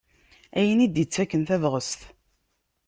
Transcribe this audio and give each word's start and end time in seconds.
Ayen 0.59 0.83
i 0.85 0.87
d-ittaken 0.89 1.41
tabɣest. 1.49 2.01